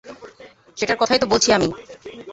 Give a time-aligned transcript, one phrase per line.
[0.77, 1.67] সেটার কথাই তো বলছি আমি।